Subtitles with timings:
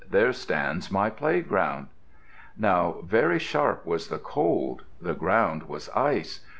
[0.09, 1.89] There stands my playground."
[2.57, 4.81] Now very sharp was the cold.
[4.99, 6.43] The ground was ice.